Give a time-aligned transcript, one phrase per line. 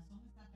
[0.00, 0.49] Nós vamos dar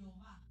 [0.00, 0.43] 有吧。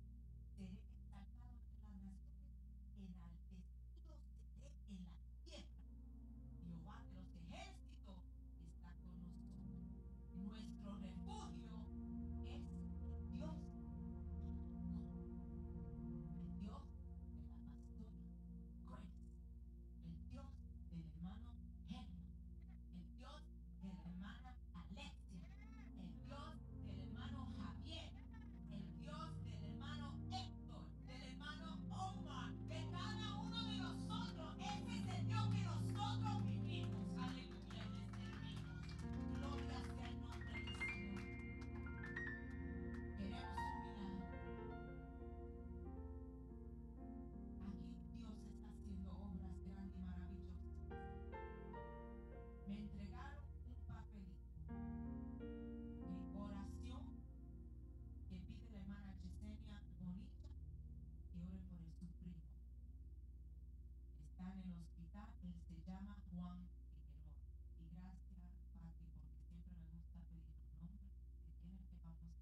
[66.44, 67.32] Juan Figueroa.
[67.80, 68.44] Y gracias,
[68.76, 72.36] Patri, porque siempre me gusta pedir los nombres que tienes que vamos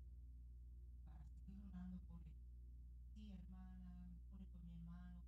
[1.05, 2.33] para seguir orando por él.
[3.13, 3.77] Sí, hermana,
[4.33, 5.21] por, mi hermano.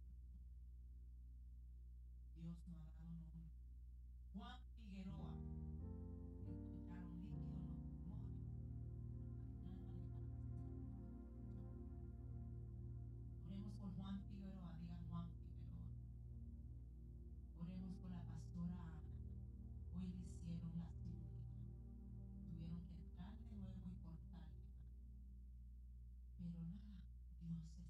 [2.33, 3.45] Dios nos ha dado nombre.
[4.33, 4.57] Juan
[27.53, 27.82] muscle.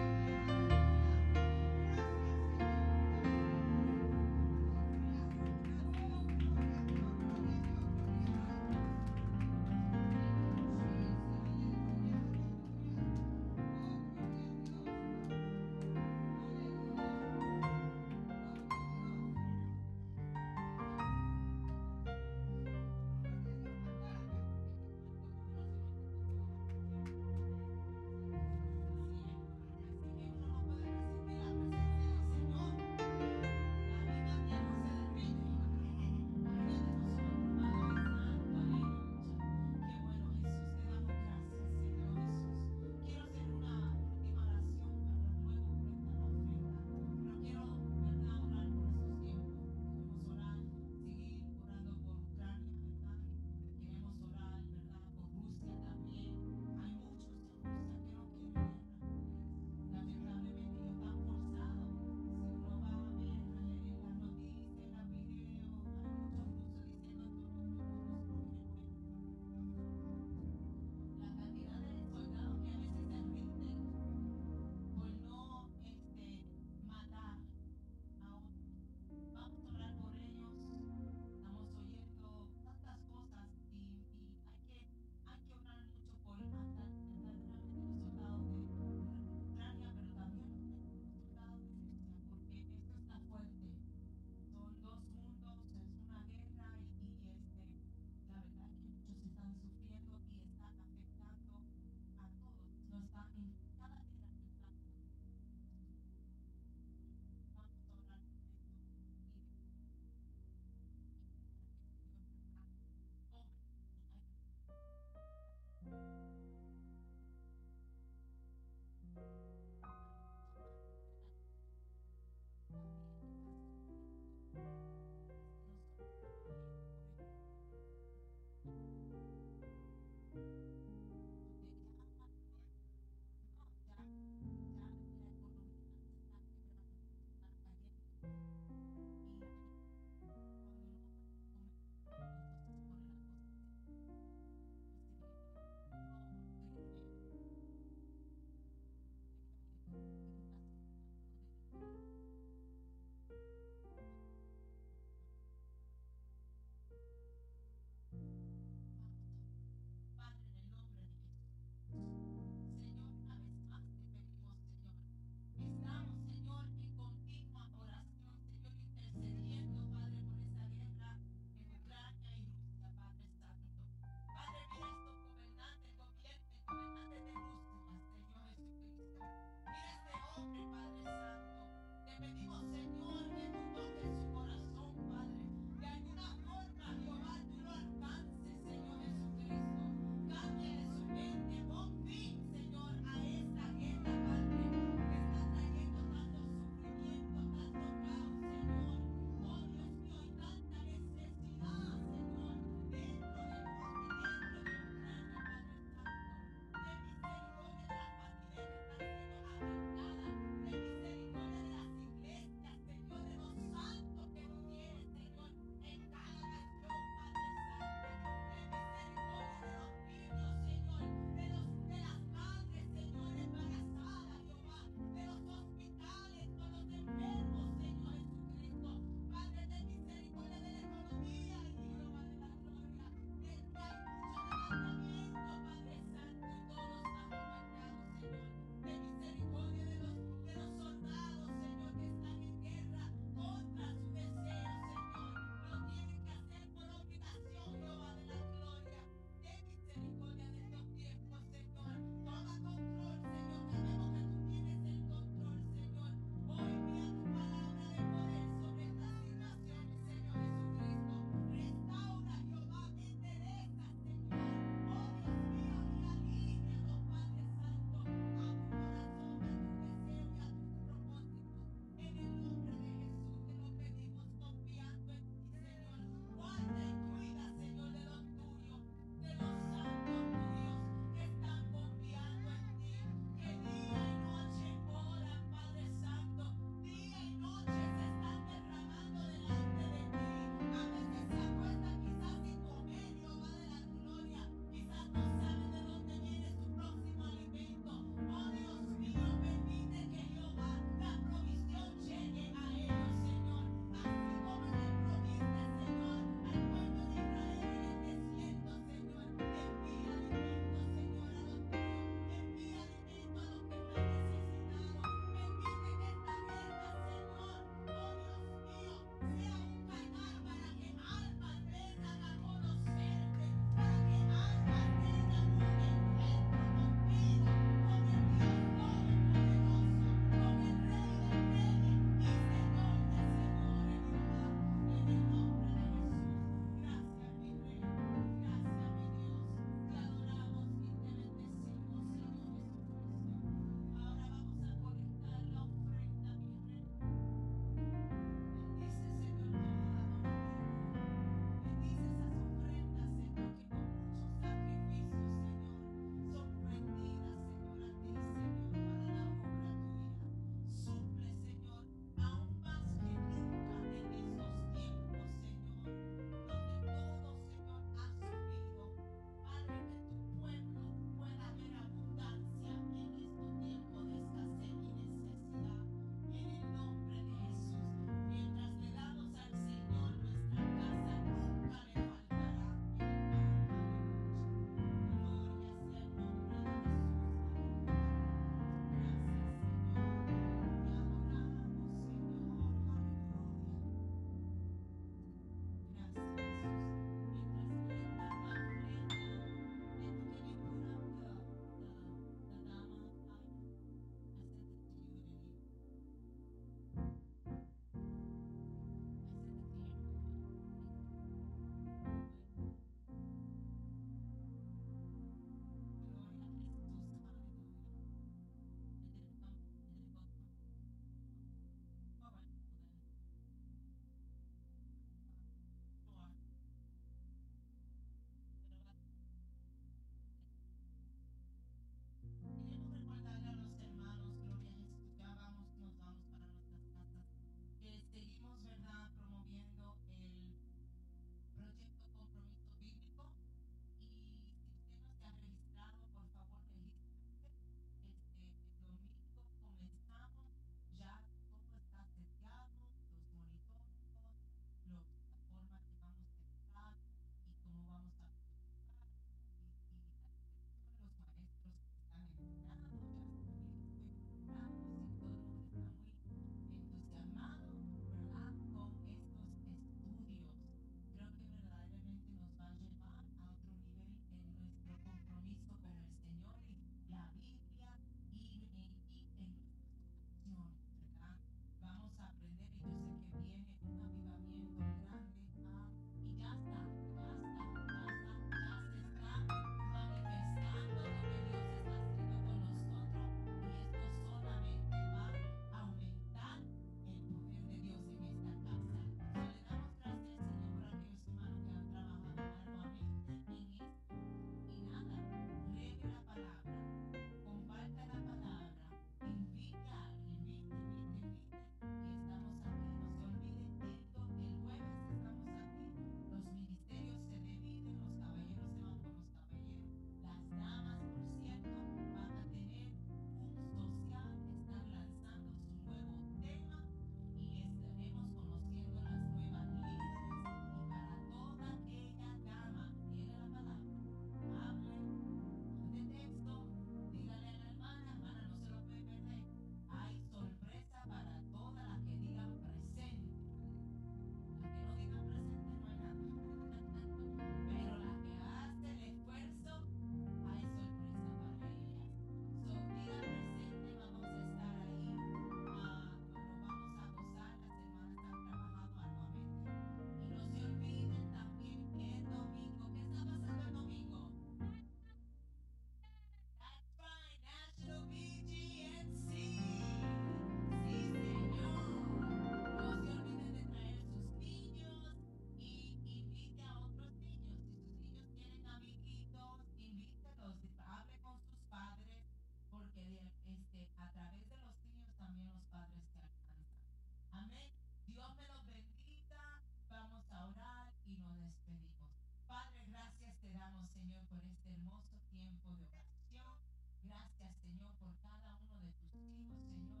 [593.61, 596.57] Damos, Señor, por este hermoso tiempo de oración.
[597.03, 600.00] Gracias, Señor, por cada uno de tus hijos, Señor,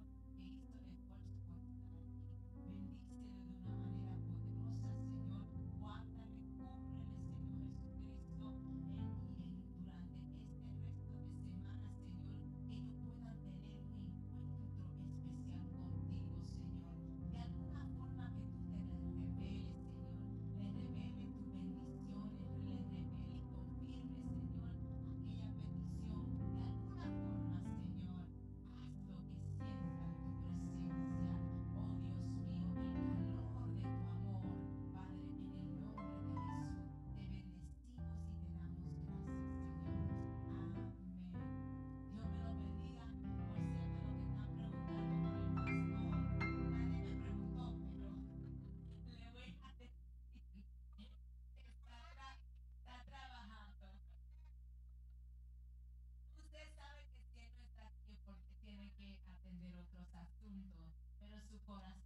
[61.71, 62.00] corazón.